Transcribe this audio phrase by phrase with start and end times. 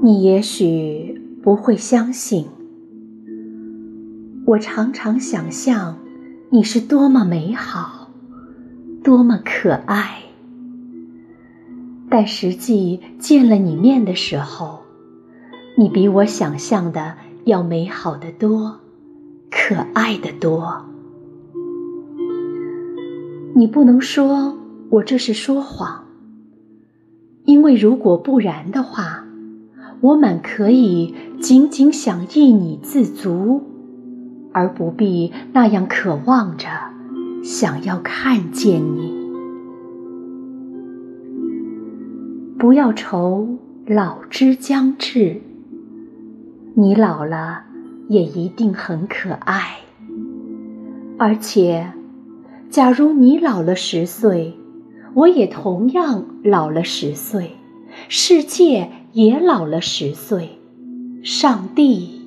[0.00, 2.46] 你也许不会相信，
[4.46, 5.98] 我常常想象
[6.50, 8.08] 你是多么美好，
[9.02, 10.22] 多么可爱。
[12.08, 14.78] 但实际见了你面的时候，
[15.76, 18.78] 你比我想象的要美好的多，
[19.50, 20.86] 可爱的多。
[23.54, 24.56] 你不能说
[24.90, 26.04] 我这是说谎，
[27.44, 29.24] 因为如果不然的话，
[30.00, 33.62] 我满可以仅仅想依你自足，
[34.52, 36.68] 而不必那样渴望着
[37.42, 39.18] 想要看见你。
[42.58, 45.40] 不要愁老之将至，
[46.74, 47.62] 你老了
[48.08, 49.78] 也一定很可爱。
[51.16, 51.92] 而且，
[52.70, 54.54] 假如你老了十岁，
[55.14, 57.52] 我也同样老了十岁，
[58.08, 60.58] 世界也老了十岁，
[61.22, 62.20] 上帝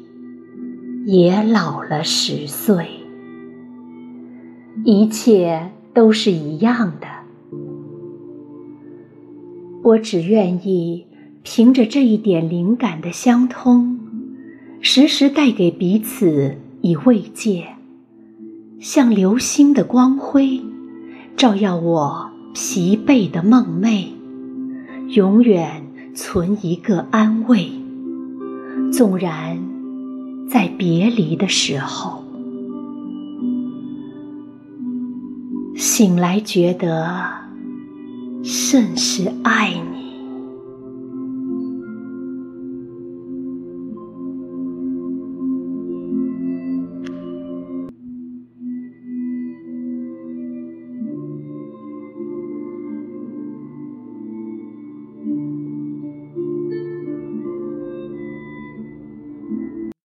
[1.06, 2.88] 也老了十岁，
[4.84, 7.08] 一切都是一样的。
[9.84, 11.06] 我只愿意
[11.44, 14.00] 凭着这一点灵感的相通，
[14.82, 17.68] 时时带给彼此以慰藉，
[18.80, 20.60] 像流星的光辉，
[21.38, 24.08] 照耀我疲惫的梦寐，
[25.10, 25.84] 永远
[26.16, 27.72] 存一个安慰。
[28.92, 29.58] 纵然
[30.50, 32.24] 在别离的时候，
[35.76, 37.42] 醒来觉得。
[38.44, 40.11] 甚是爱你。